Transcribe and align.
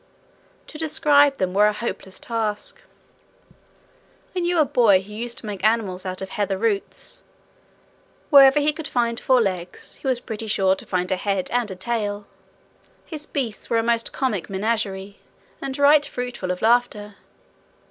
To 0.65 0.79
describe 0.79 1.37
them 1.37 1.53
were 1.53 1.67
a 1.67 1.73
hopeless 1.73 2.19
task. 2.19 2.81
I 4.35 4.39
knew 4.39 4.57
a 4.57 4.65
boy 4.65 4.99
who 4.99 5.13
used 5.13 5.37
to 5.37 5.45
make 5.45 5.63
animals 5.63 6.07
out 6.07 6.23
of 6.23 6.29
heather 6.29 6.57
roots. 6.57 7.21
Wherever 8.31 8.59
he 8.59 8.73
could 8.73 8.87
find 8.87 9.19
four 9.19 9.39
legs, 9.39 9.97
he 10.01 10.07
was 10.07 10.19
pretty 10.19 10.47
sure 10.47 10.73
to 10.73 10.87
find 10.87 11.11
a 11.11 11.17
head 11.17 11.51
and 11.51 11.69
a 11.69 11.75
tail. 11.75 12.25
His 13.05 13.27
beasts 13.27 13.69
were 13.69 13.77
a 13.77 13.83
most 13.83 14.11
comic 14.11 14.49
menagerie, 14.49 15.19
and 15.61 15.77
right 15.77 16.03
fruitful 16.03 16.49
of 16.49 16.63
laughter. 16.63 17.17